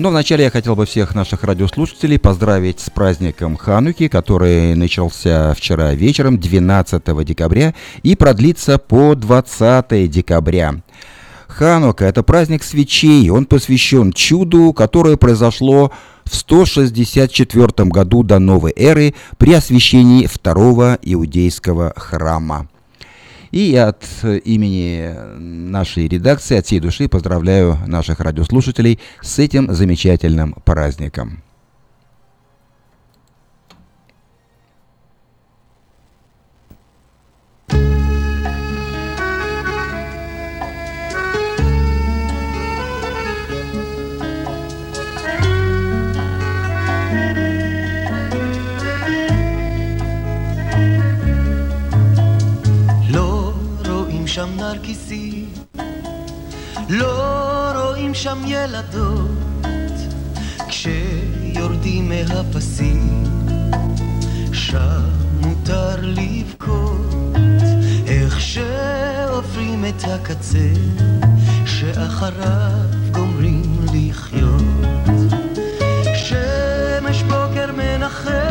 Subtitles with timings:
[0.00, 5.92] Но вначале я хотел бы всех наших радиослушателей поздравить с праздником Хануки, который начался вчера
[5.92, 10.76] вечером, 12 декабря, и продлится по 20 декабря.
[11.48, 15.92] Ханука– это праздник свечей, он посвящен чуду, которое произошло
[16.24, 22.70] в 164 году до новой эры при освящении второго иудейского храма.
[23.50, 31.42] И от имени нашей редакции, от всей души поздравляю наших радиослушателей с этим замечательным праздником.
[54.70, 55.48] שם נרקיסים,
[56.88, 59.30] לא רואים שם ילדות.
[60.68, 63.24] כשיורדים מהפסים,
[64.52, 65.00] שם
[65.40, 67.36] מותר לבכות.
[68.06, 70.72] איך שעוברים את הקצה
[71.66, 73.62] שאחריו גומרים
[73.94, 74.62] לחיות.
[76.14, 78.49] שמש בוקר מנחמת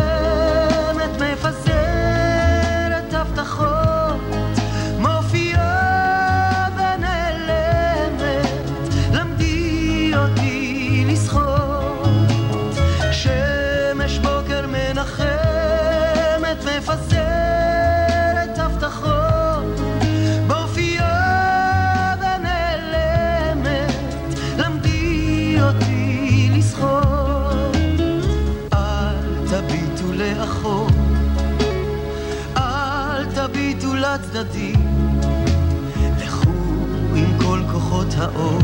[38.35, 38.59] האור,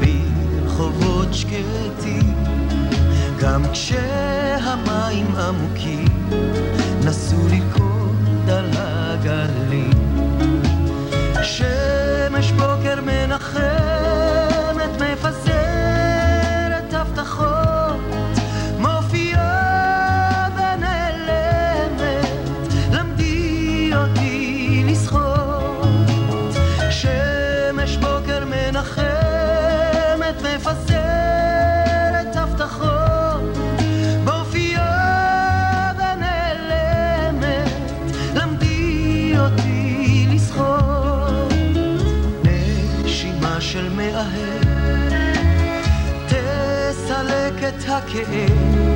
[0.00, 2.34] ברחובות שקטים,
[3.40, 6.28] גם כשהמים עמוקים,
[48.22, 48.93] care.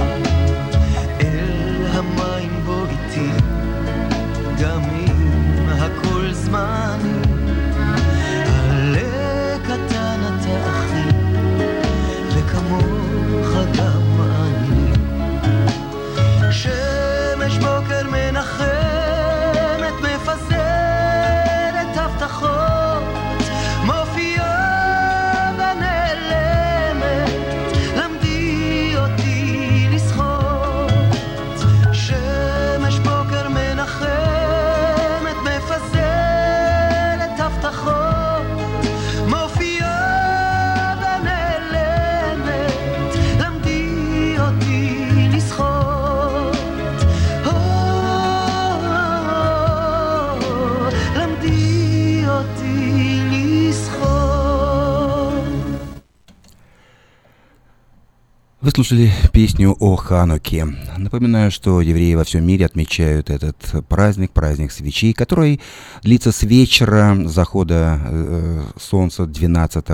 [58.68, 60.66] Вы слушали песню о Хануке.
[60.98, 63.56] Напоминаю, что евреи во всем мире отмечают этот
[63.88, 65.62] праздник, праздник свечей, который
[66.02, 69.86] длится с вечера захода э, солнца 12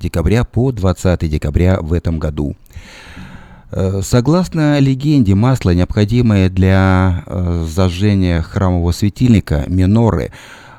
[0.00, 2.56] декабря по 20 декабря в этом году.
[3.70, 10.32] Э, согласно легенде, масло, необходимое для э, зажжения храмового светильника, миноры,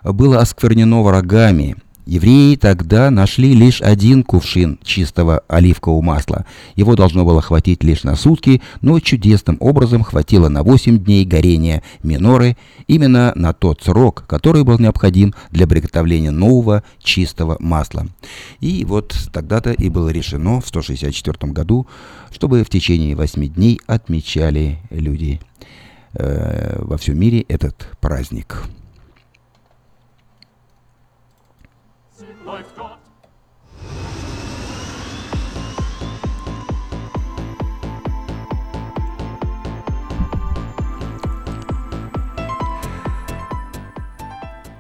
[0.03, 1.75] было осквернено врагами–
[2.06, 6.46] Евреи тогда нашли лишь один кувшин чистого оливкового масла.
[6.76, 11.82] Его должно было хватить лишь на сутки, но чудесным образом хватило на 8 дней горения
[12.03, 12.58] миноры,
[12.88, 18.08] именно на тот срок, который был необходим для приготовления нового чистого масла.
[18.59, 21.88] И вот тогда-то и было решено в 164 году,
[22.32, 25.40] чтобы в течение 8 дней отмечали люди
[26.16, 28.64] э, во всем мире этот праздник.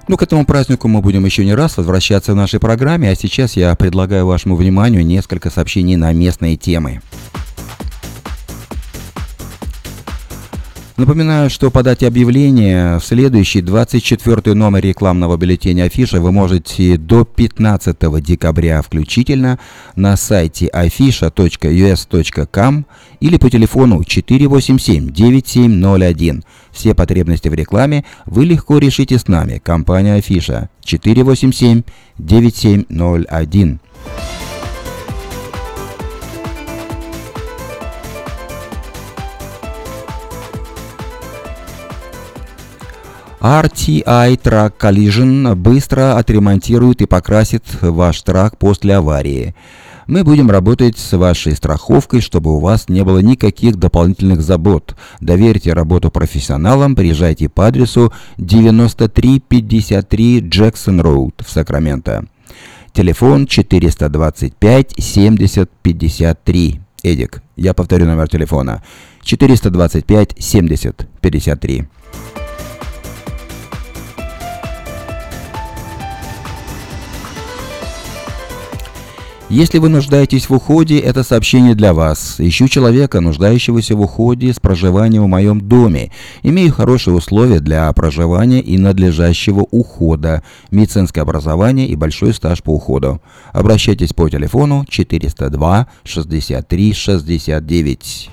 [0.07, 3.55] Ну, к этому празднику мы будем еще не раз возвращаться в нашей программе, а сейчас
[3.55, 7.01] я предлагаю вашему вниманию несколько сообщений на местные темы.
[11.03, 17.97] Напоминаю, что подать объявление в следующий 24 номер рекламного бюллетеня Афиша вы можете до 15
[18.23, 19.59] декабря включительно
[19.97, 22.85] на сайте afisha.us.com
[23.19, 26.41] или по телефону 487-9701.
[26.71, 33.79] Все потребности в рекламе вы легко решите с нами, компания Афиша 487-9701.
[43.43, 49.53] RTI Track Collision быстро отремонтирует и покрасит ваш трак после аварии.
[50.07, 54.95] Мы будем работать с вашей страховкой, чтобы у вас не было никаких дополнительных забот.
[55.19, 62.25] Доверьте работу профессионалам, приезжайте по адресу 9353 Джексон Роуд в Сакраменто.
[62.93, 66.79] Телефон 425 70 53.
[67.03, 68.81] Эдик, я повторю номер телефона.
[69.21, 71.87] 425 70 53.
[79.53, 82.37] Если вы нуждаетесь в уходе, это сообщение для вас.
[82.39, 86.09] Ищу человека, нуждающегося в уходе с проживанием в моем доме.
[86.41, 90.41] Имею хорошие условия для проживания и надлежащего ухода,
[90.71, 93.21] медицинское образование и большой стаж по уходу.
[93.51, 98.32] Обращайтесь по телефону 402 63 69.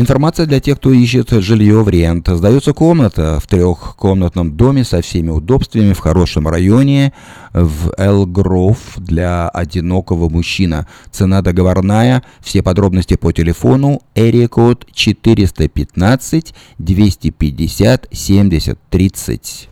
[0.00, 2.26] Информация для тех, кто ищет жилье в рент.
[2.26, 7.12] Сдается комната в трехкомнатном доме со всеми удобствами в хорошем районе
[7.52, 10.86] в Элгров для одинокого мужчина.
[11.10, 12.22] Цена договорная.
[12.40, 14.00] Все подробности по телефону.
[14.14, 19.68] Эрия код 415 250 70 30.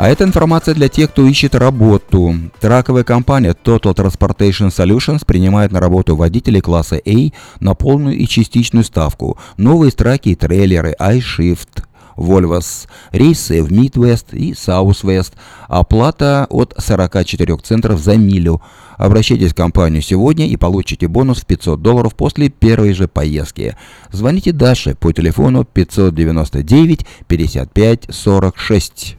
[0.00, 2.34] А это информация для тех, кто ищет работу.
[2.58, 8.84] Траковая компания Total Transportation Solutions принимает на работу водителей класса A на полную и частичную
[8.84, 9.36] ставку.
[9.58, 11.84] Новые траки и трейлеры iShift,
[12.16, 15.32] Volvos, рейсы в Midwest и Southwest,
[15.68, 18.62] оплата от 44 центов за милю.
[18.96, 23.76] Обращайтесь в компанию сегодня и получите бонус в 500 долларов после первой же поездки.
[24.10, 29.18] Звоните Даше по телефону 599 55 46.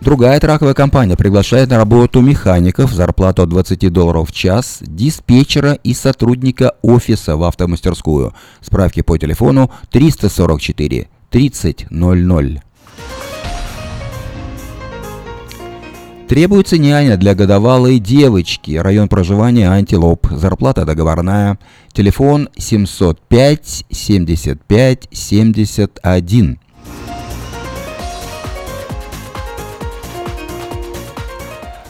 [0.00, 5.92] Другая траковая компания приглашает на работу механиков, зарплату от 20 долларов в час, диспетчера и
[5.92, 8.32] сотрудника офиса в автомастерскую.
[8.62, 11.88] Справки по телефону 344 3000.
[16.28, 18.76] Требуется няня для годовалой девочки.
[18.76, 20.28] Район проживания Антилоп.
[20.30, 21.58] Зарплата договорная.
[21.92, 26.58] Телефон 705 75 71.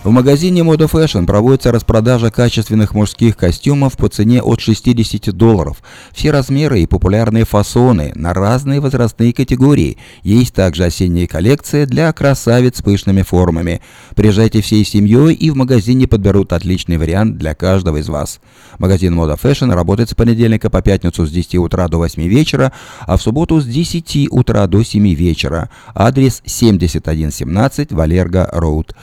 [0.02, 5.82] В магазине Moda Fashion проводится распродажа качественных мужских костюмов по цене от 60 долларов.
[6.12, 9.98] Все размеры и популярные фасоны на разные возрастные категории.
[10.22, 13.82] Есть также осенняя коллекция для красавиц с пышными формами.
[14.16, 18.40] Приезжайте всей семьей и в магазине подберут отличный вариант для каждого из вас.
[18.78, 23.18] Магазин Moda Fashion работает с понедельника по пятницу с 10 утра до 8 вечера, а
[23.18, 25.68] в субботу с 10 утра до 7 вечера.
[25.94, 28.94] Адрес 7117 Валерго Роуд.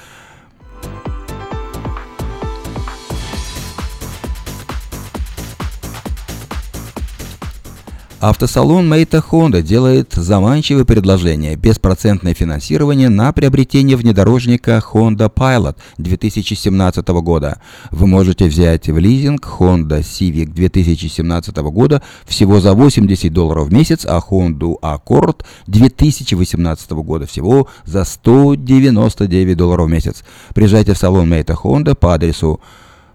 [8.20, 17.62] Автосалон Мейта Honda делает заманчивое предложение– беспроцентное финансирование на приобретение внедорожника Honda Pilot 2017 года.
[17.92, 24.04] Вы можете взять в лизинг Honda Civic 2017 года всего за 80 долларов в месяц,
[24.04, 30.24] а Honda Accord 2018 года всего за 199 долларов в месяц.
[30.56, 32.60] Приезжайте в салон Мейта Honda по адресу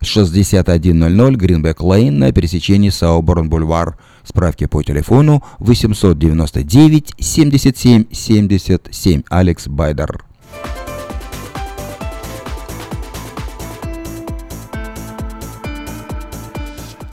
[0.00, 3.96] 6100 Гринбек Лейн на пересечении Сауборн Бульвар.
[4.24, 10.31] Справки по телефону 899 77 77 Алекс Байдер.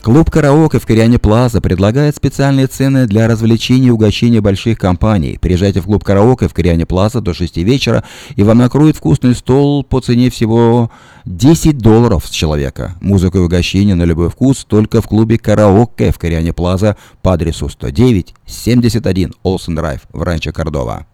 [0.02, 5.38] Клуб «Караоке» в Кориане Плаза предлагает специальные цены для развлечений и угощения больших компаний.
[5.42, 8.06] Приезжайте в клуб «Караоке» в Кориане Плаза до 6 вечера,
[8.38, 10.90] и вам накроют вкусный стол по цене всего
[11.26, 12.96] 10 долларов с человека.
[13.02, 17.68] Музыка и угощение на любой вкус только в клубе «Караоке» в Кориане Плаза по адресу
[17.68, 21.08] 109 71 Олсен Драйв в Ранчо Кордова.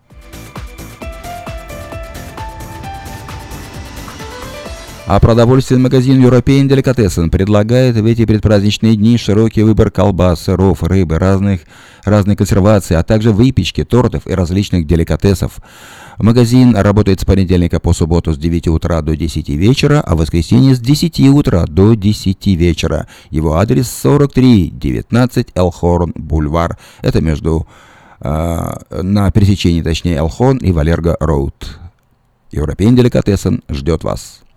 [5.07, 11.19] А продовольственный магазин European Delicatessen предлагает в эти предпраздничные дни широкий выбор колбас, сыров, рыбы,
[11.19, 11.61] разных,
[12.03, 15.59] разной консервации, а также выпечки, тортов и различных деликатесов.
[16.17, 20.73] Магазин работает с понедельника по субботу с 9 утра до 10 вечера, а в воскресенье
[20.73, 23.07] с 10 утра до 10 вечера.
[23.29, 26.79] Его адрес 4319 Элхорн Бульвар.
[27.03, 27.67] Это между
[28.21, 31.79] э, на пересечении, точнее, Элхон и Валерго Роуд.
[32.51, 34.44] European Delicatessen ждет вас.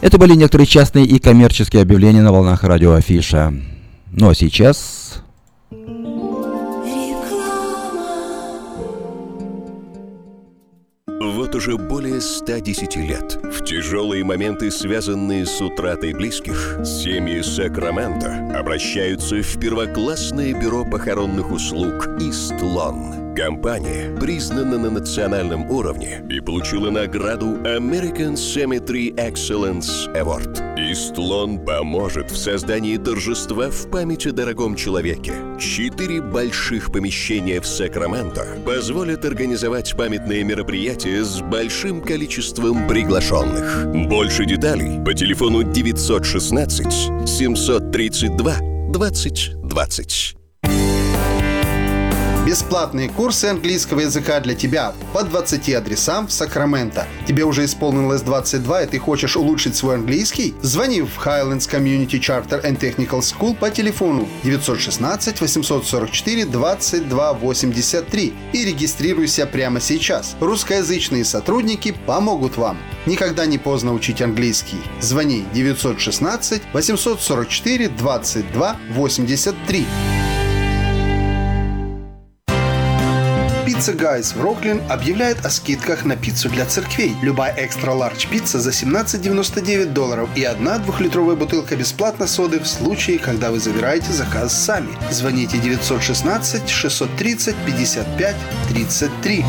[0.00, 3.52] Это были некоторые частные и коммерческие объявления на волнах радио Афиша.
[4.12, 5.22] Ну а сейчас...
[11.06, 19.42] Вот уже более 110 лет в тяжелые моменты, связанные с утратой близких, семьи Сакрамента обращаются
[19.42, 23.19] в первоклассное бюро похоронных услуг «Истлон».
[23.36, 30.58] Компания признана на национальном уровне и получила награду American Cemetery Excellence Award.
[30.90, 35.34] Истлон поможет в создании торжества в память о дорогом человеке.
[35.60, 43.86] Четыре больших помещения в Сакраменто позволят организовать памятные мероприятия с большим количеством приглашенных.
[44.08, 48.56] Больше деталей по телефону 916 732
[48.90, 50.39] 2020.
[52.46, 57.06] Бесплатные курсы английского языка для тебя по 20 адресам в Сакраменто.
[57.26, 60.54] Тебе уже исполнилось 22 и ты хочешь улучшить свой английский?
[60.62, 68.64] Звони в Highlands Community Charter and Technical School по телефону 916 844 22 83 и
[68.64, 70.34] регистрируйся прямо сейчас.
[70.40, 72.78] Русскоязычные сотрудники помогут вам.
[73.04, 74.78] Никогда не поздно учить английский.
[75.00, 79.86] Звони 916 844 22 83.
[83.80, 87.16] Pizza Guys в Rocklin объявляет о скидках на пиццу для церквей.
[87.22, 93.18] Любая extra large пицца за 17,99 долларов и одна двухлитровая бутылка бесплатно соды в случае,
[93.18, 94.90] когда вы забираете заказ сами.
[95.10, 98.36] Звоните 916 630 55
[98.68, 99.44] 33.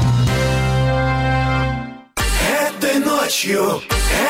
[2.70, 3.82] Этой ночью,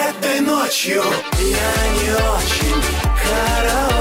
[0.10, 1.03] этой ночью
[1.39, 2.81] я не очень
[3.22, 4.00] караочен.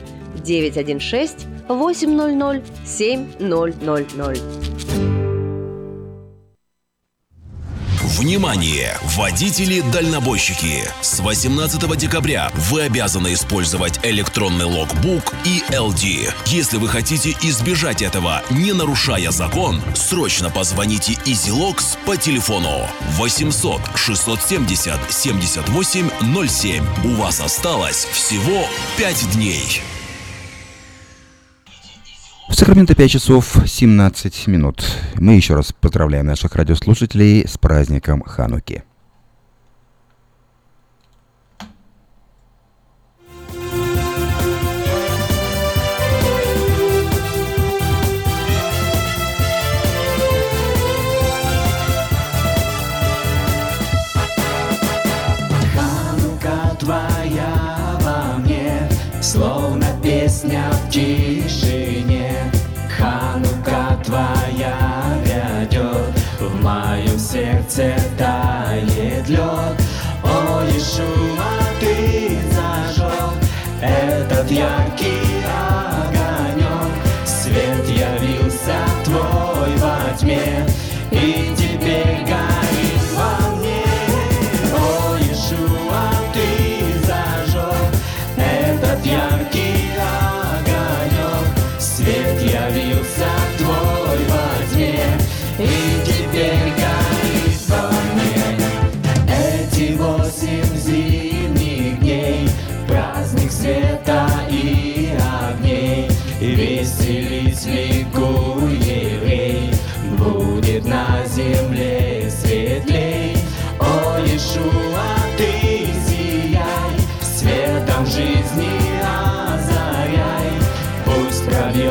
[0.43, 4.41] 916 800 7000.
[8.21, 8.99] Внимание!
[9.17, 10.83] Водители-дальнобойщики!
[11.01, 16.31] С 18 декабря вы обязаны использовать электронный логбук и LD.
[16.45, 24.99] Если вы хотите избежать этого, не нарушая закон, срочно позвоните EasyLogs по телефону 800 670
[25.11, 26.83] 7807.
[27.05, 28.67] У вас осталось всего
[28.97, 29.81] 5 дней.
[32.51, 34.83] В Сакраменто 5 часов 17 минут.
[35.15, 38.83] Мы еще раз поздравляем наших радиослушателей с праздником Хануки.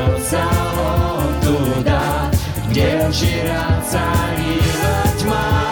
[0.01, 0.41] Пробьется
[0.79, 2.31] он туда,
[2.71, 5.71] где вчера царила тьма.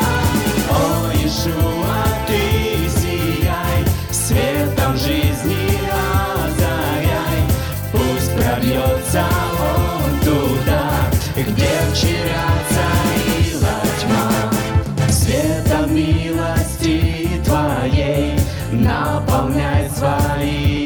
[0.70, 5.80] О, Иешуа, ты сияй, светом жизни
[6.35, 7.42] озаряй,
[7.92, 9.25] пусть пробьется
[9.61, 10.90] он туда,
[11.37, 15.11] где вчера царила тьма.
[15.11, 18.38] Светом милости твоей
[18.73, 20.77] наполняй своих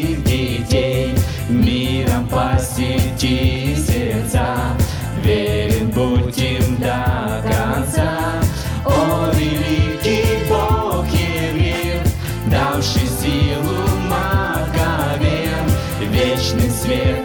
[3.23, 4.77] посети сердца,
[5.23, 8.41] верен будь им до конца.
[8.85, 12.03] О, великий Бог евреев,
[12.51, 15.67] давший силу Маковеям,
[16.01, 17.22] вечным светом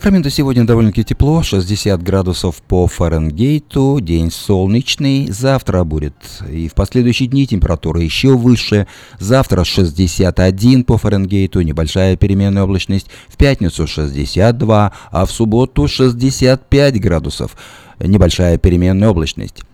[0.00, 6.14] Сакраменто сегодня довольно-таки тепло, 60 градусов по Фаренгейту, день солнечный, завтра будет
[6.50, 8.86] и в последующие дни температура еще выше,
[9.18, 17.54] завтра 61 по Фаренгейту, небольшая переменная облачность, в пятницу 62, а в субботу 65 градусов,
[17.98, 19.64] небольшая переменная облачность.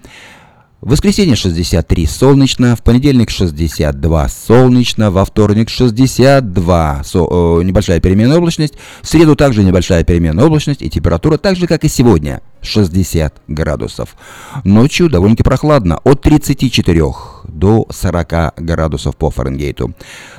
[0.86, 8.36] В воскресенье 63 солнечно, в понедельник 62 солнечно, во вторник 62 со- э, небольшая переменная
[8.38, 13.34] облачность, в среду также небольшая переменная облачность и температура так же, как и сегодня, 60
[13.48, 14.14] градусов.
[14.62, 17.02] Ночью довольно-таки прохладно, от 34
[17.48, 19.92] до 40 градусов по Фаренгейту.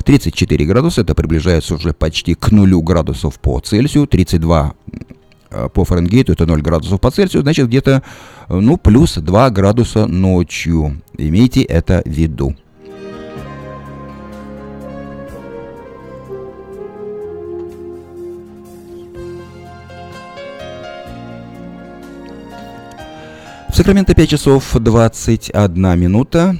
[0.06, 4.98] 34 градуса, это приближается уже почти к нулю градусов по Цельсию, 32 э,
[5.74, 8.04] по Фаренгейту это 0 градусов по Цельсию, значит где-то
[8.50, 11.02] э, ну, плюс 2 градуса ночью.
[11.18, 12.56] Имейте это в виду.
[23.70, 26.58] В Сакраменто 5 часов 21 минута.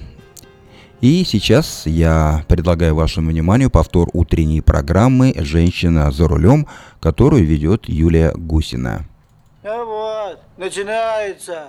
[1.00, 6.68] И сейчас я предлагаю вашему вниманию повтор утренней программы «Женщина за рулем»,
[7.00, 9.06] которую ведет Юлия Гусина.
[9.64, 11.68] А вот, начинается.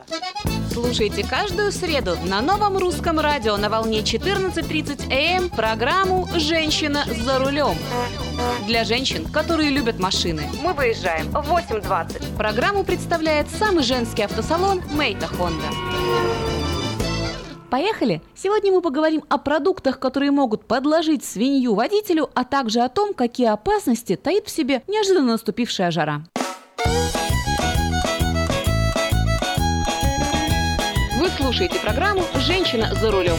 [0.73, 7.39] Слушайте каждую среду на новом русском радио на волне 14.30 АМ эм программу «Женщина за
[7.39, 7.77] рулем».
[8.67, 10.45] Для женщин, которые любят машины.
[10.63, 12.37] Мы выезжаем в 8.20.
[12.37, 15.67] Программу представляет самый женский автосалон «Мейта Хонда».
[17.71, 18.23] Поехали!
[18.35, 23.49] Сегодня мы поговорим о продуктах, которые могут подложить свинью водителю, а также о том, какие
[23.49, 26.23] опасности таит в себе неожиданно наступившая жара.
[31.19, 33.37] Вы слушаете программу «Женщина за рулем».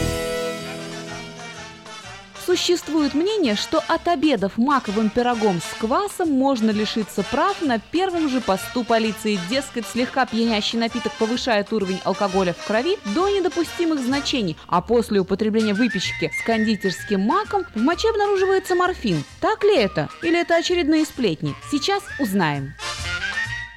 [2.50, 8.40] Существует мнение, что от обедов маковым пирогом с квасом можно лишиться прав на первом же
[8.40, 9.38] посту полиции.
[9.48, 15.74] Дескать, слегка пьянящий напиток повышает уровень алкоголя в крови до недопустимых значений, а после употребления
[15.74, 19.22] выпечки с кондитерским маком в моче обнаруживается морфин.
[19.40, 20.08] Так ли это?
[20.20, 21.54] Или это очередные сплетни?
[21.70, 22.74] Сейчас узнаем.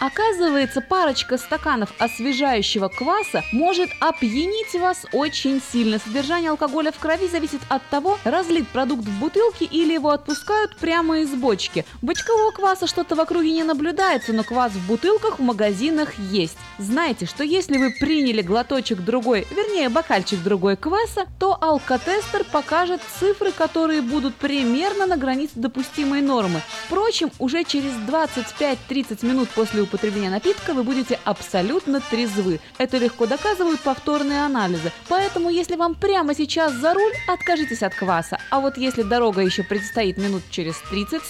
[0.03, 5.97] Оказывается, парочка стаканов освежающего кваса может опьянить вас очень сильно.
[5.97, 11.19] Содержание алкоголя в крови зависит от того, разлит продукт в бутылке или его отпускают прямо
[11.19, 11.85] из бочки.
[12.01, 16.57] Бочкового кваса что-то в округе не наблюдается, но квас в бутылках в магазинах есть.
[16.79, 23.53] Знайте, что если вы приняли глоточек другой, вернее бокальчик другой кваса, то алкотестер покажет цифры,
[23.53, 26.61] которые будут примерно на границе допустимой нормы.
[26.87, 32.59] Впрочем, уже через 25-30 минут после употребления напитка вы будете абсолютно трезвы.
[32.79, 34.91] Это легко доказывают повторные анализы.
[35.07, 38.39] Поэтому, если вам прямо сейчас за руль, откажитесь от кваса.
[38.49, 41.21] А вот если дорога еще предстоит минут через 30-40,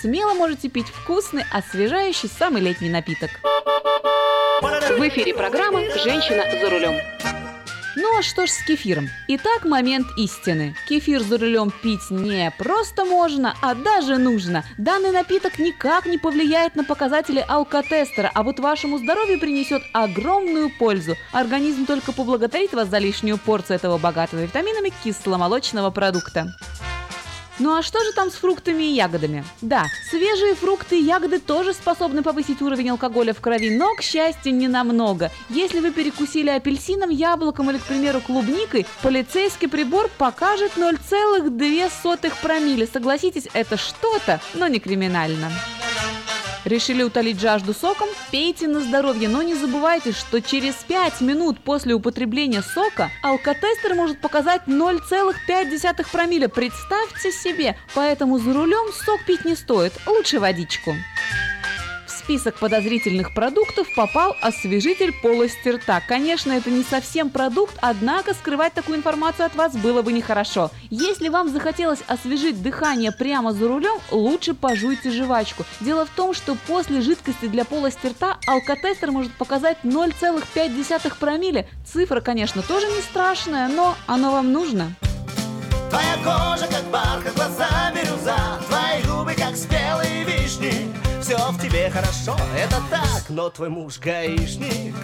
[0.00, 3.30] смело можете пить вкусный, освежающий самый летний напиток.
[4.62, 6.94] В эфире программа «Женщина за рулем».
[7.98, 9.08] Ну а что ж с кефиром?
[9.26, 10.76] Итак, момент истины.
[10.86, 14.64] Кефир за рулем пить не просто можно, а даже нужно.
[14.76, 21.16] Данный напиток никак не повлияет на показатели алкотестера, а вот вашему здоровью принесет огромную пользу.
[21.32, 26.54] Организм только поблагодарит вас за лишнюю порцию этого богатого витаминами кисломолочного продукта.
[27.58, 29.44] Ну а что же там с фруктами и ягодами?
[29.62, 34.54] Да, свежие фрукты и ягоды тоже способны повысить уровень алкоголя в крови, но, к счастью,
[34.54, 35.30] не намного.
[35.48, 42.86] Если вы перекусили апельсином, яблоком или, к примеру, клубникой, полицейский прибор покажет 0,2 промилле.
[42.86, 45.50] Согласитесь, это что-то, но не криминально.
[46.66, 48.08] Решили утолить жажду соком?
[48.32, 54.20] Пейте на здоровье, но не забывайте, что через 5 минут после употребления сока алкотестер может
[54.20, 56.48] показать 0,5 промилле.
[56.48, 60.92] Представьте себе, поэтому за рулем сок пить не стоит, лучше водичку.
[62.26, 66.02] Список подозрительных продуктов попал освежитель полости рта.
[66.08, 70.72] Конечно, это не совсем продукт, однако скрывать такую информацию от вас было бы нехорошо.
[70.90, 75.64] Если вам захотелось освежить дыхание прямо за рулем, лучше пожуйте жвачку.
[75.78, 81.68] Дело в том, что после жидкости для полости рта алкотестер может показать 0,5 промилле.
[81.86, 84.92] Цифра, конечно, тоже не страшная, но оно вам нужно.
[85.90, 88.36] Твоя кожа как бархат, глаза бирюза
[88.66, 94.94] Твои губы как спелые вишни Все в тебе хорошо, это так Но твой муж гаишник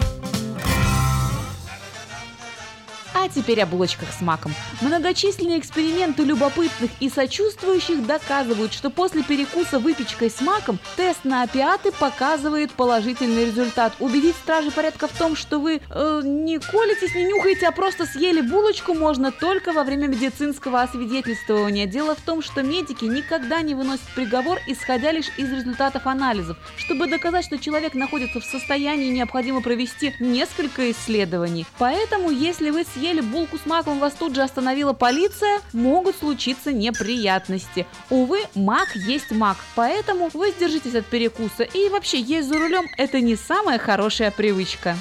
[3.23, 4.53] А теперь о булочках с маком.
[4.81, 11.93] Многочисленные эксперименты любопытных и сочувствующих доказывают, что после перекуса выпечкой с маком тест на опиаты
[11.93, 13.93] показывает положительный результат.
[14.01, 18.41] Убедить стражи порядка в том, что вы э, не колитесь, не нюхаете, а просто съели
[18.41, 21.85] булочку, можно только во время медицинского освидетельствования.
[21.85, 26.57] Дело в том, что медики никогда не выносят приговор, исходя лишь из результатов анализов.
[26.75, 31.65] Чтобы доказать, что человек находится в состоянии, необходимо провести несколько исследований.
[31.77, 37.85] Поэтому, если вы съели булку с маком, вас тут же остановила полиция, могут случиться неприятности.
[38.09, 41.63] Увы, мак есть мак, поэтому вы сдержитесь от перекуса.
[41.63, 44.95] И вообще, есть за рулем– это не самая хорошая привычка.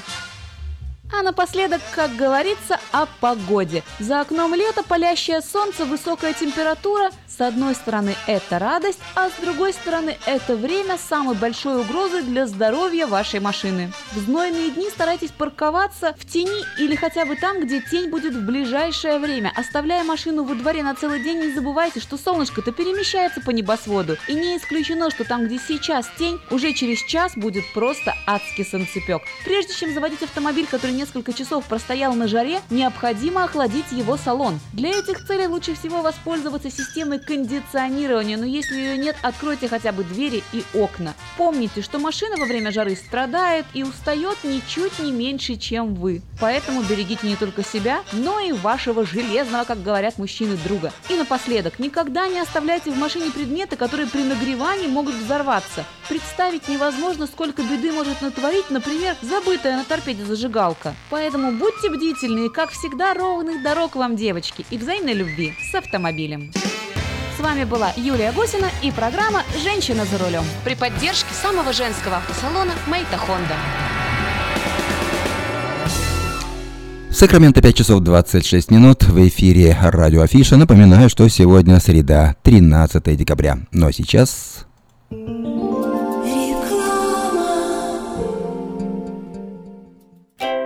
[1.13, 3.83] А напоследок, как говорится, о погоде.
[4.01, 7.11] За окном лето, палящее солнце, высокая температура.
[7.29, 12.47] С одной стороны, это радость, а с другой стороны, это время самой большой угрозы для
[12.47, 13.93] здоровья вашей машины.
[14.13, 18.45] В знойные дни старайтесь парковаться в тени или хотя бы там, где тень будет в
[18.45, 19.53] ближайшее время.
[19.55, 24.17] Оставляя машину во дворе на целый день, не забывайте, что солнышко-то перемещается по небосводу.
[24.29, 29.23] И не исключено, что там, где сейчас тень, уже через час будет просто адский солнцепек.
[29.45, 34.61] Прежде чем заводить автомобиль, который несколько часов простоял на жаре, необходимо охладить его салон.
[34.73, 40.05] Для этих целей лучше всего воспользоваться системой кондиционирования, но если ее нет, откройте хотя бы
[40.05, 41.15] двери и окна.
[41.37, 46.23] Помните, что машина во время жары страдает и устает ничуть не меньше, чем вы.
[46.41, 50.93] Поэтому берегите не только себя, но и вашего железного, как говорят мужчины, друга.
[51.11, 55.85] И напоследок, никогда не оставляйте в машине предметы, которые при нагревании могут взорваться.
[56.09, 60.92] Представить невозможно, сколько беды может натворить, например, забытая на торпеде зажигалка.
[61.11, 66.53] Поэтому будьте бдительны и, как всегда, ровных дорог вам, девочки, и взаимной любви с автомобилем.
[67.37, 72.73] С вами была Юлия Гусина и программа «Женщина за рулем» при поддержке самого женского автосалона
[72.87, 73.57] «Мэйта Хонда».
[77.11, 80.57] Сакраменто 5 часов 26 минут в эфире радио Афиша.
[80.57, 83.59] Напоминаю, что сегодня среда, 13 декабря.
[83.81, 84.67] А сейчас...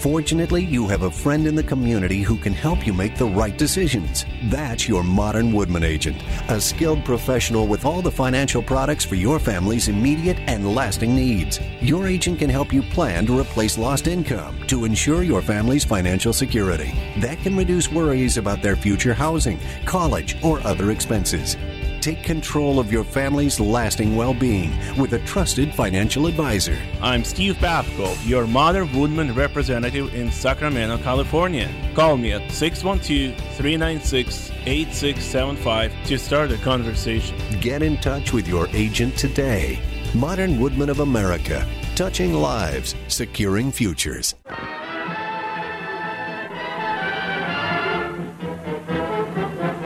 [0.00, 3.58] Fortunately, you have a friend in the community who can help you make the right
[3.58, 4.24] decisions.
[4.44, 9.38] That's your modern Woodman agent, a skilled professional with all the financial products for your
[9.38, 11.60] family's immediate and lasting needs.
[11.82, 16.32] Your agent can help you plan to replace lost income to ensure your family's financial
[16.32, 16.94] security.
[17.18, 21.58] That can reduce worries about their future housing, college, or other expenses.
[22.00, 26.78] Take control of your family's lasting well being with a trusted financial advisor.
[27.02, 31.70] I'm Steve Babko, your Modern Woodman representative in Sacramento, California.
[31.94, 37.36] Call me at 612 396 8675 to start a conversation.
[37.60, 39.78] Get in touch with your agent today.
[40.14, 44.34] Modern Woodman of America, touching lives, securing futures.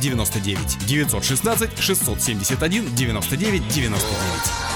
[0.00, 4.75] 99 916 671 99 99.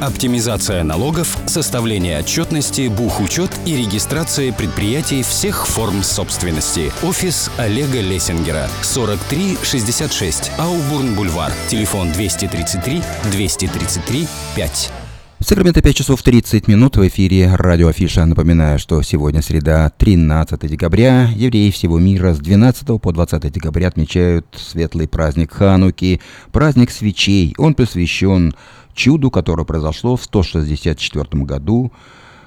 [0.00, 6.92] Оптимизация налогов, составление отчетности, бухучет и регистрация предприятий всех форм собственности.
[7.02, 8.68] Офис Олега Лессингера.
[8.82, 11.50] 4366 Аубурн-Бульвар.
[11.70, 14.92] Телефон 233 233 5.
[15.38, 18.26] В Сакраменто 5 часов 30 минут в эфире радио Афиша.
[18.26, 21.30] Напоминаю, что сегодня среда, 13 декабря.
[21.34, 26.20] Евреи всего мира с 12 по 20 декабря отмечают светлый праздник Хануки,
[26.52, 27.54] праздник свечей.
[27.58, 28.54] Он посвящен
[28.96, 31.92] чуду, которое произошло в 164 году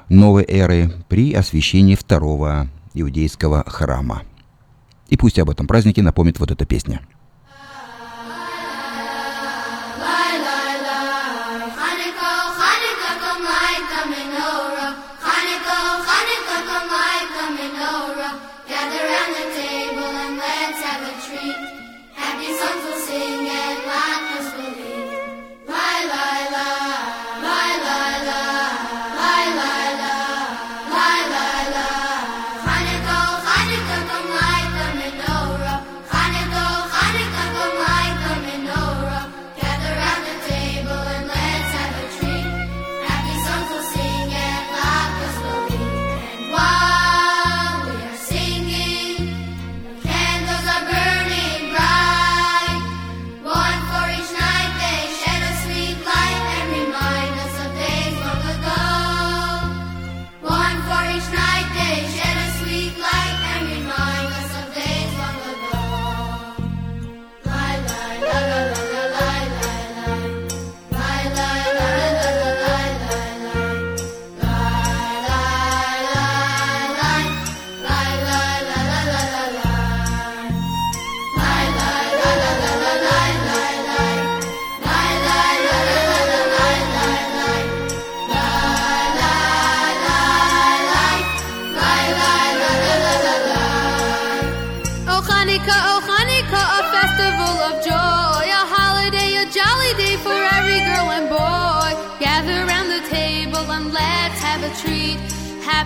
[0.09, 4.23] новой эры при освящении второго иудейского храма.
[5.07, 7.01] И пусть об этом празднике напомнит вот эта песня.
[21.29, 21.88] Hanukkah,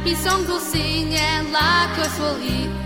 [0.04, 2.83] happy song we'll sing and like a will eat.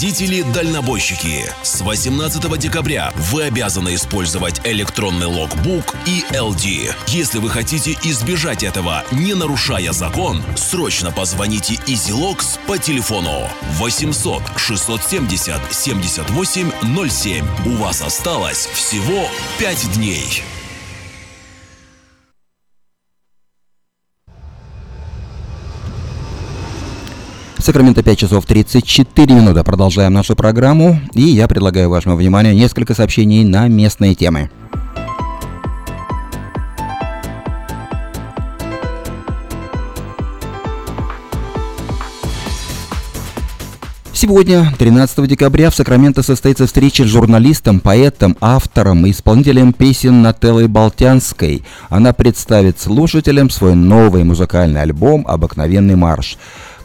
[0.00, 1.44] Водители-дальнобойщики!
[1.62, 6.94] С 18 декабря вы обязаны использовать электронный логбук и LD.
[7.08, 15.60] Если вы хотите избежать этого, не нарушая закон, срочно позвоните EasyLogs по телефону 800 670
[15.70, 17.44] 7807.
[17.66, 20.42] У вас осталось всего 5 дней.
[27.60, 29.62] Сакраменто 5 часов 34 минуты.
[29.64, 30.98] Продолжаем нашу программу.
[31.12, 34.50] И я предлагаю вашему вниманию несколько сообщений на местные темы.
[44.20, 50.66] Сегодня, 13 декабря, в Сакраменто состоится встреча с журналистом, поэтом, автором и исполнителем песен Нателлой
[50.66, 51.64] Болтянской.
[51.88, 56.36] Она представит слушателям свой новый музыкальный альбом «Обыкновенный марш».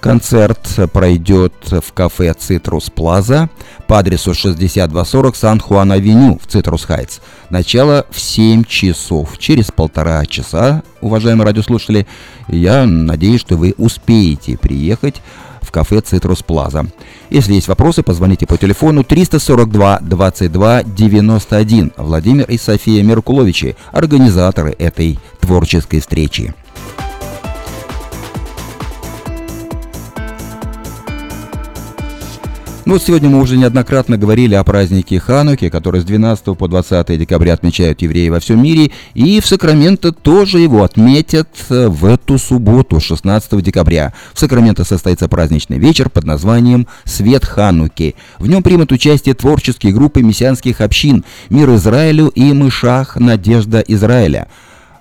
[0.06, 0.60] Концерт
[0.94, 3.50] пройдет в кафе «Цитрус Плаза»
[3.88, 7.22] по адресу 6240 Сан-Хуан-Авеню в Цитрус Хайтс.
[7.50, 9.40] Начало в 7 часов.
[9.40, 12.06] Через полтора часа, уважаемые радиослушатели,
[12.48, 15.24] я надеюсь, что вы успеете приехать
[15.62, 16.86] в кафе «Цитрус Плаза».
[17.32, 21.94] Если есть вопросы, позвоните по телефону 342 22 91.
[21.98, 26.54] Владимир и София Меркуловичи, организаторы этой творческой встречи.
[32.86, 37.18] Ну вот сегодня мы уже неоднократно говорили о празднике Хануки, который с 12 по 20
[37.18, 42.38] декабря отмечают евреи во всем мире, и в Сакраменто тоже его отметят э, в эту
[42.38, 44.14] субботу, 16 декабря.
[44.36, 48.14] В Сакраменто состоится праздничный вечер под названием «Свет Хануки».
[48.38, 53.16] В нем примут участие творческие группы мессианских общин «Мир Израилю» и «Мышах.
[53.16, 54.48] Надежда Израиля»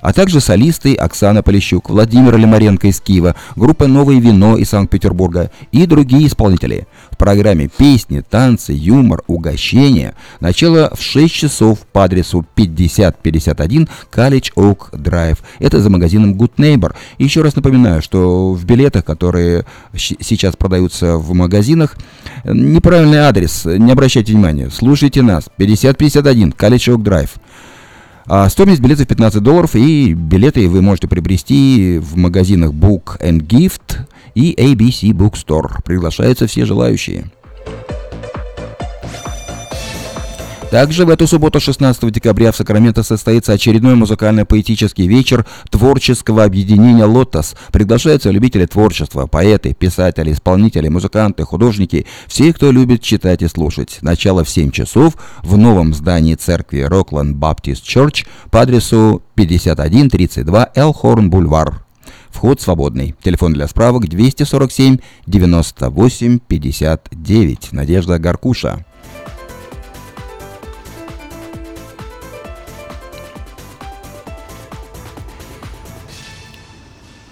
[0.04, 5.86] а также солисты Оксана Полищук, Владимир Лимаренко из Киева, группа «Новое вино» из Санкт-Петербурга и
[5.86, 6.86] другие исполнители.
[7.10, 10.14] В программе песни, танцы, юмор, угощения.
[10.40, 15.38] Начало в 6 часов по адресу 5051 College Oak Drive.
[15.58, 16.94] Это за магазином Good Neighbor.
[17.16, 19.64] Еще раз напоминаю, что в билетах, которые
[19.94, 21.96] сейчас продаются в магазинах,
[22.44, 24.68] неправильный адрес, не обращайте внимания.
[24.70, 25.48] Слушайте нас.
[25.56, 27.30] 5051 College Oak Drive.
[28.26, 34.06] А стоимость билетов 15 долларов, и билеты вы можете приобрести в магазинах Book and Gift
[34.34, 35.82] и ABC Bookstore.
[35.84, 37.26] Приглашаются все желающие.
[40.74, 47.54] Также в эту субботу, 16 декабря, в Сакраменто состоится очередной музыкально-поэтический вечер творческого объединения «Лотос».
[47.70, 53.98] Приглашаются любители творчества, поэты, писатели, исполнители, музыканты, художники, все, кто любит читать и слушать.
[54.02, 55.14] Начало в 7 часов
[55.44, 61.84] в новом здании церкви Rockland Baptist Church по адресу 5132 Элхорн Бульвар.
[62.30, 63.14] Вход свободный.
[63.22, 64.98] Телефон для справок 247
[65.28, 67.68] 98 59.
[67.70, 68.84] Надежда Гаркуша.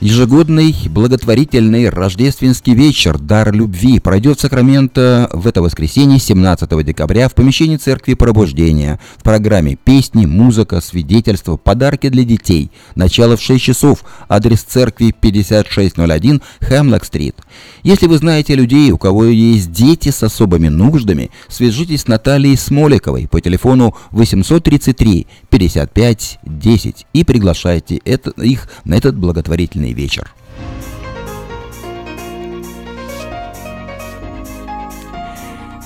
[0.02, 7.34] Ежегодный благотворительный рождественский вечер «Дар любви» пройдет в Сакраменто в это воскресенье, 17 декабря, в
[7.34, 8.98] помещении Церкви Пробуждения.
[9.16, 12.72] В программе песни, музыка, свидетельства, подарки для детей.
[12.96, 14.02] Начало в 6 часов.
[14.28, 17.36] Адрес церкви 5601 Хемлок-стрит.
[17.84, 23.28] Если вы знаете людей, у кого есть дети с особыми нуждами, свяжитесь с Натальей Смоликовой
[23.28, 30.32] по телефону 833 55 10 и приглашайте это, их на этот благотворительный вечер.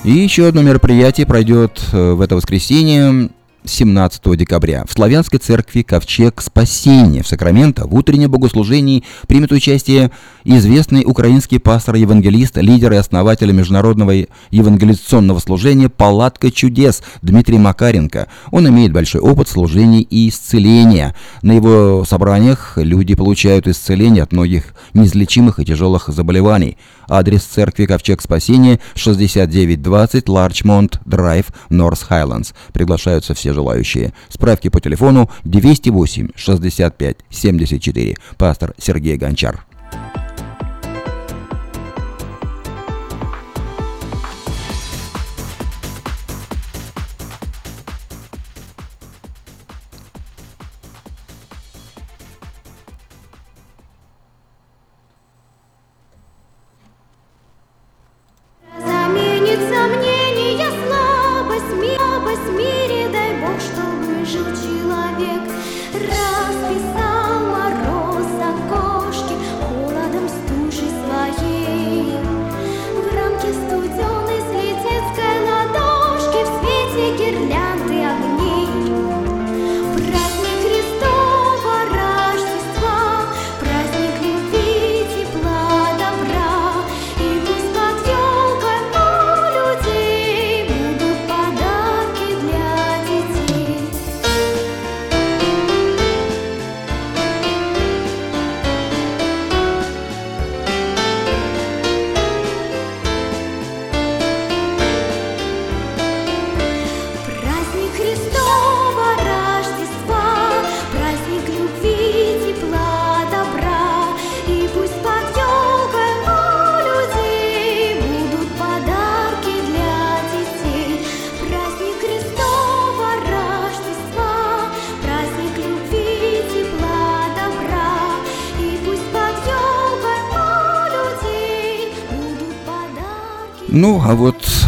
[0.03, 3.29] И еще одно мероприятие пройдет э, в это воскресенье.
[3.67, 10.11] 17 декабря в Славянской церкви Ковчег Спасения в Сакраменто в утреннем богослужении примет участие
[10.45, 14.13] известный украинский пастор-евангелист, лидер и основатель международного
[14.51, 18.27] евангелизационного служения «Палатка чудес» Дмитрий Макаренко.
[18.51, 21.15] Он имеет большой опыт служений и исцеления.
[21.41, 26.77] На его собраниях люди получают исцеление от многих неизлечимых и тяжелых заболеваний.
[27.09, 32.51] Адрес церкви Ковчег Спасения 6920 Ларчмонт Драйв, Норс Хайлендс.
[32.73, 34.13] Приглашаются все желающие.
[34.29, 38.15] Справки по телефону 208 65 74.
[38.37, 39.65] Пастор Сергей Гончар.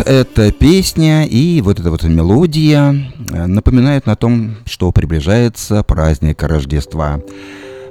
[0.10, 7.22] Эта песня и вот эта вот мелодия э, напоминают на том, что приближается праздник Рождества.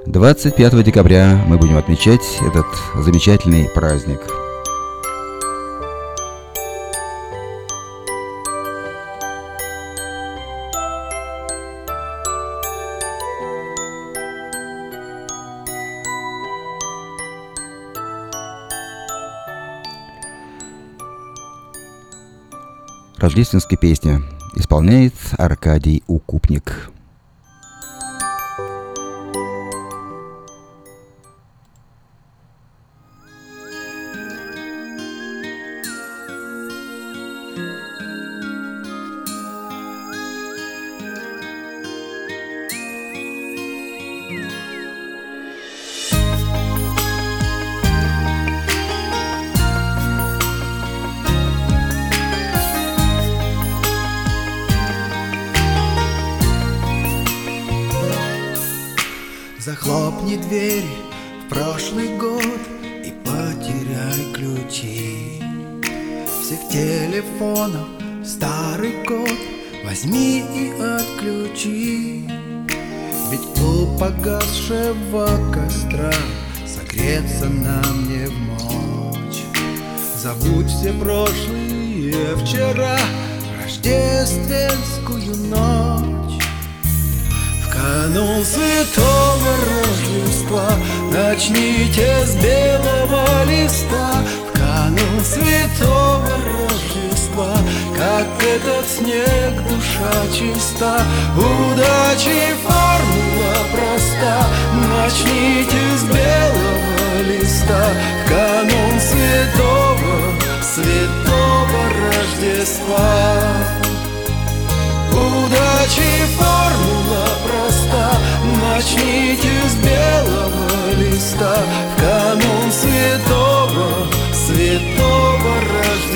[0.05, 2.67] 25 декабря мы будем отмечать этот
[2.97, 4.48] замечательный праздник.
[23.21, 24.23] Рождественская песня
[24.55, 26.91] исполняет Аркадий Укупник.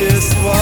[0.03, 0.55] Рождества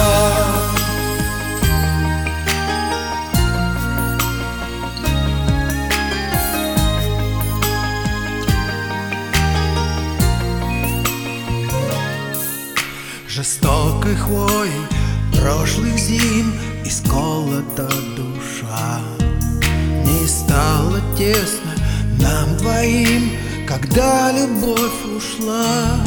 [13.28, 14.70] Жестокой хвоей
[15.32, 16.52] прошлых зим
[16.84, 19.00] Исколота душа.
[20.04, 21.72] Не стало тесно
[22.18, 23.30] нам двоим
[23.66, 26.00] Когда любовь ушла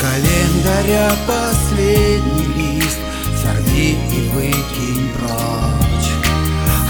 [0.00, 2.98] Календаря последний лист.
[3.42, 6.12] Сорви и выкинь прочь.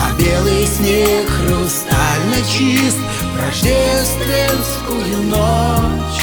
[0.00, 2.98] А белый снег хрустально чист.
[3.34, 6.22] В рождественскую ночь.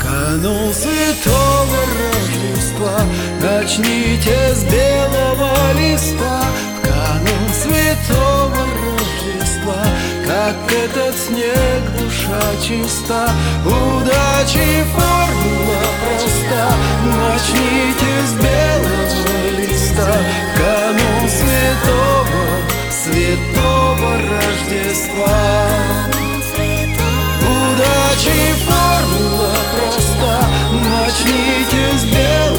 [0.00, 3.00] Канун святого Рождества
[3.40, 6.42] Начните с белого листа.
[6.76, 9.84] В канун святого Рождества
[10.26, 13.30] Как этот снег душа чиста.
[13.64, 15.49] Удачи формула
[16.00, 16.62] проста
[17.04, 20.12] Начните с белого листа
[20.56, 22.42] канун святого,
[22.90, 25.68] святого Рождества.
[27.40, 32.49] Удачи формула проста Начните с белого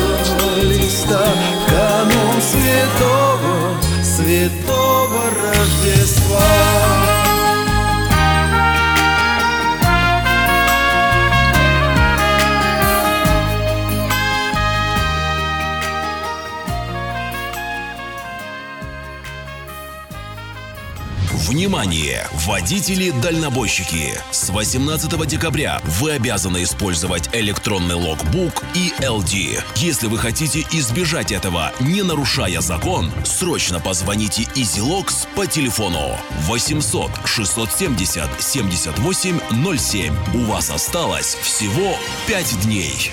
[21.61, 22.27] Внимание!
[22.47, 24.15] Водители-дальнобойщики!
[24.31, 29.61] С 18 декабря вы обязаны использовать электронный логбук и LD.
[29.75, 38.27] Если вы хотите избежать этого, не нарушая закон, срочно позвоните EasyLogs по телефону 800 670
[38.39, 39.39] 78
[39.77, 40.13] 07.
[40.33, 41.95] У вас осталось всего
[42.25, 43.11] 5 дней.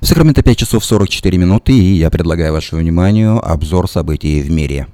[0.00, 4.86] В Сакраменто 5 часов 44 минуты, и я предлагаю вашему вниманию обзор событий в мире.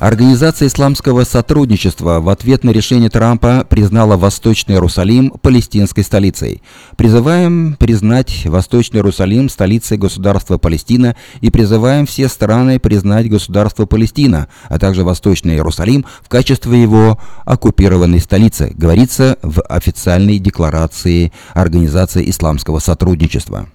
[0.00, 6.62] Организация исламского сотрудничества в ответ на решение Трампа признала Восточный Иерусалим палестинской столицей.
[6.96, 14.78] Призываем признать Восточный Иерусалим столицей государства Палестина и призываем все страны признать государство Палестина, а
[14.78, 23.68] также Восточный Иерусалим в качестве его оккупированной столицы, говорится в официальной декларации Организации исламского сотрудничества.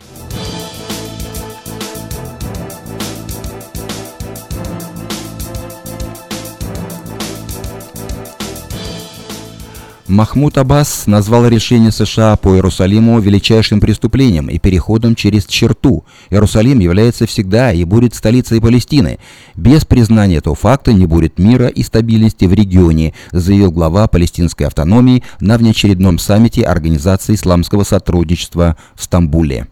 [10.07, 16.05] Махмуд Аббас назвал решение США по Иерусалиму величайшим преступлением и переходом через черту.
[16.29, 19.17] Иерусалим является всегда и будет столицей Палестины.
[19.55, 25.23] Без признания этого факта не будет мира и стабильности в регионе, заявил глава палестинской автономии
[25.39, 29.67] на внеочередном саммите Организации исламского сотрудничества в Стамбуле.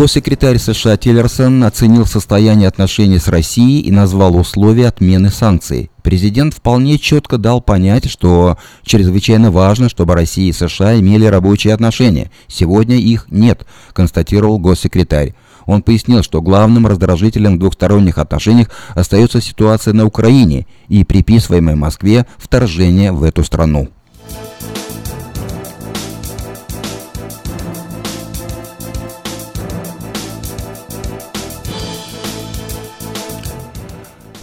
[0.00, 5.90] Госсекретарь США Тиллерсон оценил состояние отношений с Россией и назвал условия отмены санкций.
[6.02, 12.30] Президент вполне четко дал понять, что чрезвычайно важно, чтобы Россия и США имели рабочие отношения.
[12.48, 15.34] Сегодня их нет, констатировал госсекретарь.
[15.66, 22.24] Он пояснил, что главным раздражителем в двухсторонних отношениях остается ситуация на Украине и приписываемое Москве
[22.38, 23.90] вторжение в эту страну.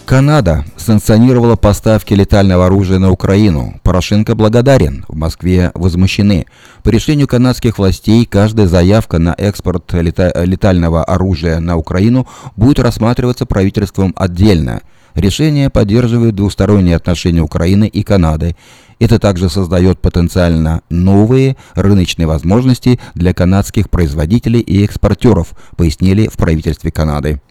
[0.07, 3.77] Канада санкционировала поставки летального оружия на Украину.
[3.83, 5.03] Порошенко благодарен.
[5.09, 6.45] В Москве возмущены.
[6.81, 13.45] По решению канадских властей, каждая заявка на экспорт лета летального оружия на Украину будет рассматриваться
[13.45, 14.79] правительством отдельно.
[15.13, 18.55] Решение поддерживает двусторонние отношения Украины и Канады.
[18.99, 26.91] Это также создает потенциально новые рыночные возможности для канадских производителей и экспортеров, пояснили в правительстве
[26.91, 27.41] Канады.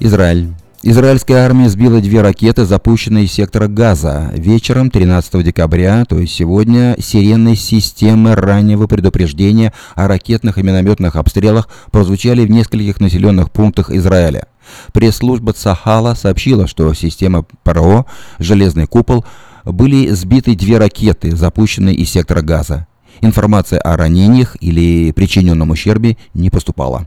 [0.00, 0.48] Израиль.
[0.82, 4.30] Израильская армия сбила две ракеты, запущенные из сектора Газа.
[4.34, 11.68] Вечером 13 декабря, то есть сегодня, сиренные системы раннего предупреждения о ракетных и минометных обстрелах
[11.90, 14.46] прозвучали в нескольких населенных пунктах Израиля.
[14.94, 18.06] Пресс-служба Цахала сообщила, что система ПРО
[18.38, 19.26] «Железный купол»
[19.66, 22.86] были сбиты две ракеты, запущенные из сектора Газа.
[23.20, 27.06] Информация о ранениях или причиненном ущербе не поступала.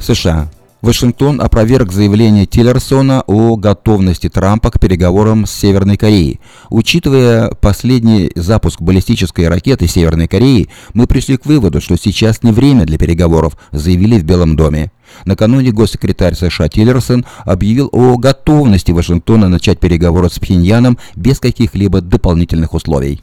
[0.00, 0.50] США.
[0.82, 6.40] Вашингтон опроверг заявление Тиллерсона о готовности Трампа к переговорам с Северной Кореей.
[6.70, 12.86] Учитывая последний запуск баллистической ракеты Северной Кореи, мы пришли к выводу, что сейчас не время
[12.86, 14.90] для переговоров, заявили в Белом доме.
[15.26, 22.72] Накануне госсекретарь США Тиллерсон объявил о готовности Вашингтона начать переговоры с Пхеньяном без каких-либо дополнительных
[22.72, 23.20] условий.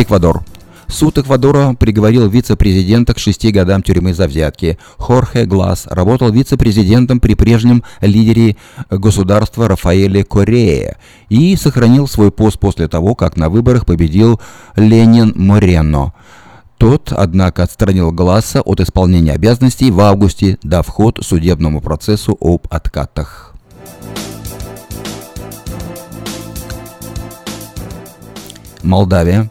[0.00, 0.44] Эквадор.
[0.86, 4.78] Суд Эквадора приговорил вице-президента к шести годам тюрьмы за взятки.
[4.96, 8.56] Хорхе Глаз работал вице-президентом при прежнем лидере
[8.90, 14.40] государства Рафаэле Корея и сохранил свой пост после того, как на выборах победил
[14.76, 16.14] Ленин Морено.
[16.76, 23.52] Тот, однако, отстранил Гласса от исполнения обязанностей в августе, дав ход судебному процессу об откатах.
[28.84, 29.50] Молдавия.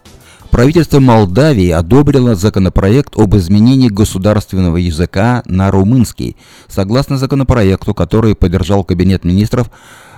[0.57, 6.35] Правительство Молдавии одобрило законопроект об изменении государственного языка на румынский.
[6.67, 9.69] Согласно законопроекту, который поддержал Кабинет министров,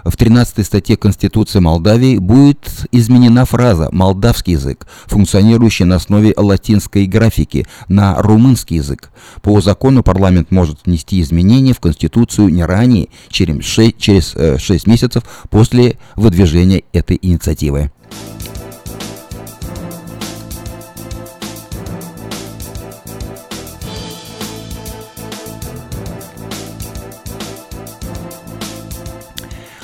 [0.06, 7.68] в 13 статье Конституции Молдавии будет изменена фраза «молдавский язык», функционирующий на основе латинской графики,
[7.90, 9.12] на румынский язык.
[9.42, 15.24] По закону парламент может внести изменения в Конституцию не ранее, через 6, через 6 месяцев
[15.50, 17.92] после выдвижения этой инициативы.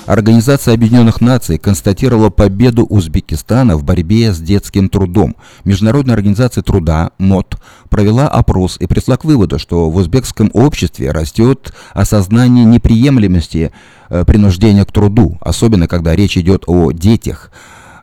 [0.06, 5.36] Организация Объединенных Наций констатировала победу Узбекистана в борьбе с детским трудом.
[5.64, 7.58] Международная организация труда МОД
[7.90, 13.72] провела опрос и пришла к выводу, что в узбекском обществе растет осознание неприемлемости
[14.10, 17.50] э, принуждения к труду, особенно когда речь идет о детях.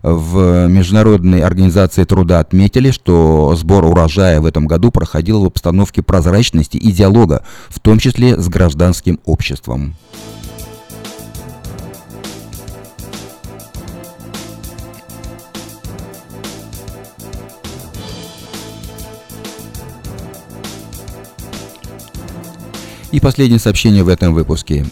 [0.02, 6.76] В Международной организации труда отметили, что сбор урожая в этом году проходил в обстановке прозрачности
[6.76, 9.94] и диалога, в том числе с гражданским обществом.
[23.12, 24.86] И последнее сообщение в этом выпуске.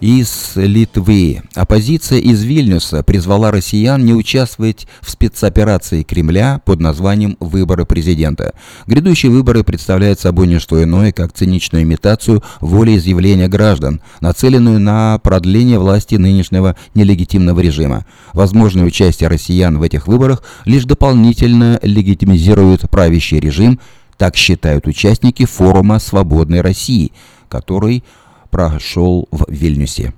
[0.00, 1.42] Из Литвы.
[1.54, 8.54] Оппозиция из Вильнюса призвала россиян не участвовать в спецоперации Кремля под названием «Выборы президента».
[8.86, 15.78] Грядущие выборы представляют собой не что иное, как циничную имитацию волеизъявления граждан, нацеленную на продление
[15.78, 18.06] власти нынешнего нелегитимного режима.
[18.32, 23.78] Возможное участие россиян в этих выборах лишь дополнительно легитимизирует правящий режим,
[24.16, 27.12] так считают участники форума «Свободной России»,
[27.48, 28.04] который
[28.50, 30.12] прошел в Вильнюсе.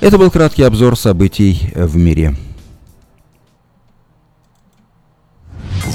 [0.00, 2.34] Это был краткий обзор событий в мире.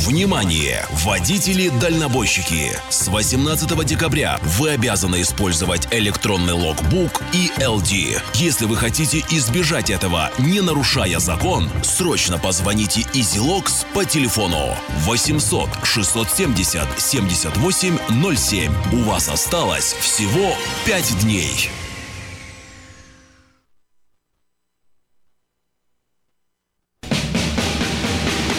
[0.08, 0.86] Внимание!
[1.03, 2.72] Водители-дальнобойщики!
[2.89, 8.22] С 18 декабря вы обязаны использовать электронный логбук и LD.
[8.36, 16.88] Если вы хотите избежать этого, не нарушая закон, срочно позвоните EasyLogs по телефону 800 670
[16.97, 17.97] 78
[18.38, 18.74] 07.
[18.93, 20.55] У вас осталось всего
[20.86, 21.70] 5 дней.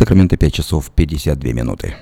[0.00, 1.94] Сакраменто 5 часов 52 минуты.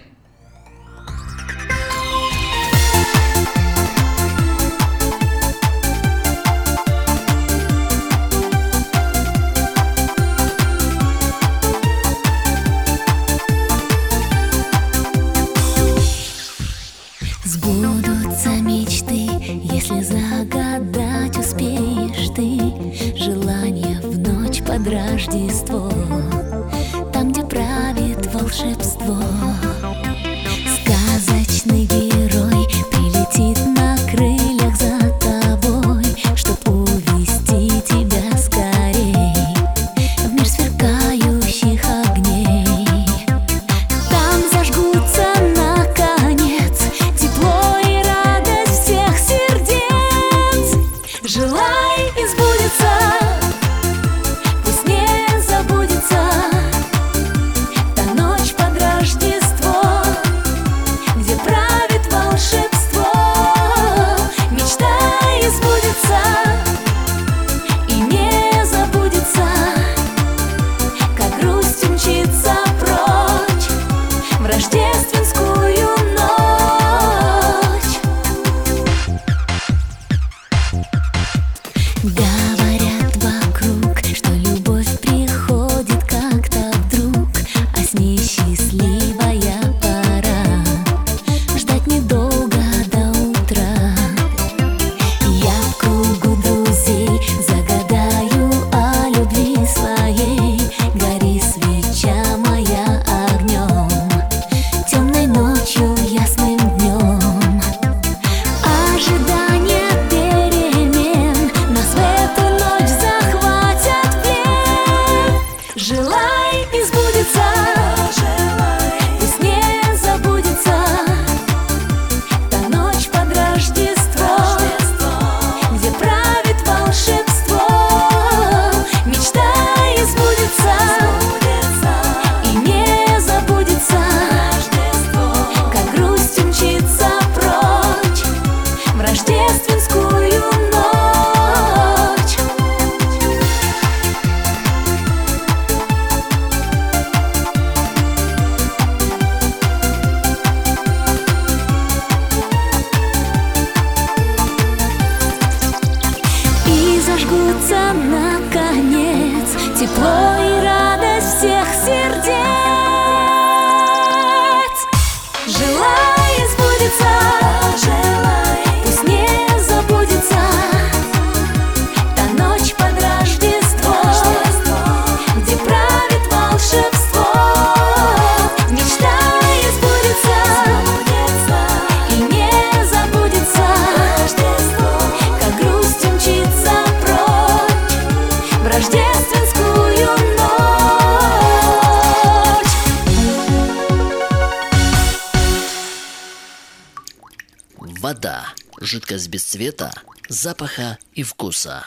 [198.90, 199.92] Жидкость без цвета,
[200.30, 201.84] запаха и вкуса.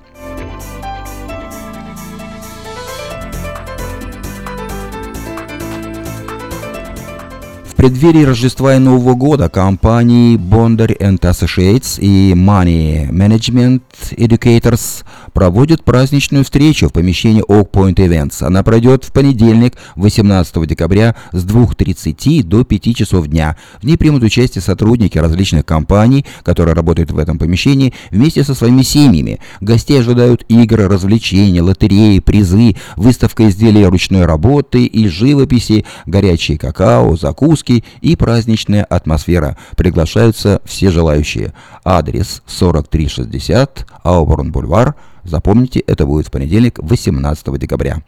[7.85, 13.83] Преддверии Рождества и Нового года компании Bonder Associates и Money Management
[14.13, 15.05] Educators
[15.35, 18.43] проводят праздничную встречу в помещении Oak Point Events.
[18.43, 23.57] Она пройдет в понедельник, 18 декабря с 2.30 до 5 часов дня.
[23.83, 28.83] В ней примут участие сотрудники различных компаний, которые работают в этом помещении, вместе со своими
[28.83, 29.41] семьями.
[29.61, 37.85] Гостей ожидают игры, развлечения, лотереи, призы, выставка изделий ручной работы и живописи, горячие какао, закуски
[38.01, 39.59] и праздничная атмосфера.
[39.77, 41.53] Приглашаются все желающие.
[41.85, 44.95] Адрес 4360 Ауборн Бульвар.
[45.25, 48.03] Запомните, это будет в понедельник, 18 декабря.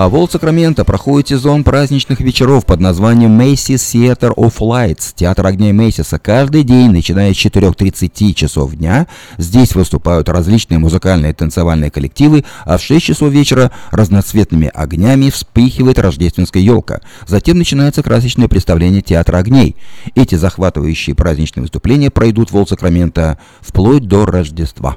[0.00, 5.44] А в Олд Сакраменто проходит сезон праздничных вечеров под названием Macy's Theater of Lights, театр
[5.44, 6.18] огня Мейсиса.
[6.18, 12.78] Каждый день, начиная с 4.30 часов дня, здесь выступают различные музыкальные и танцевальные коллективы, а
[12.78, 17.02] в 6 часов вечера разноцветными огнями вспыхивает рождественская елка.
[17.26, 19.76] Затем начинается красочное представление театра огней.
[20.14, 24.96] Эти захватывающие праздничные выступления пройдут в Сакраменто вплоть до Рождества.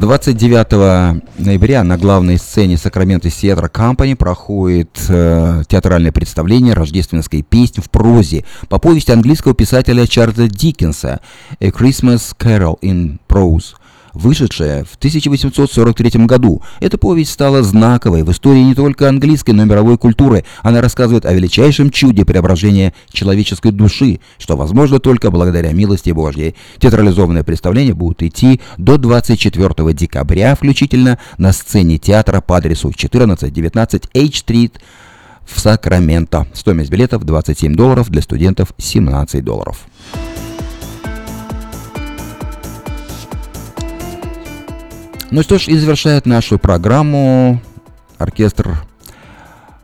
[0.00, 7.90] 29 ноября на главной сцене Сакраменто Theatre Company проходит э, театральное представление рождественской песни в
[7.90, 11.20] прозе по повести английского писателя Чарльза Диккенса
[11.60, 13.74] «A Christmas Carol in Prose»
[14.14, 16.62] вышедшая в 1843 году.
[16.80, 20.44] Эта повесть стала знаковой в истории не только английской, но и мировой культуры.
[20.62, 26.54] Она рассказывает о величайшем чуде преображения человеческой души, что возможно только благодаря милости Божьей.
[26.78, 34.72] Театрализованное представление будет идти до 24 декабря включительно на сцене театра по адресу 1419 H-Street
[35.44, 36.46] в Сакраменто.
[36.52, 39.86] Стоимость билетов 27 долларов, для студентов 17 долларов.
[45.30, 47.62] Ну что ж, и завершает нашу программу
[48.18, 48.82] оркестр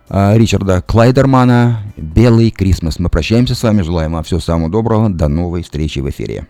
[0.09, 2.99] э, Ричарда Клайдермана «Белый Крисмас».
[2.99, 6.49] Мы прощаемся с вами, желаем вам всего самого доброго, до новой встречи в эфире.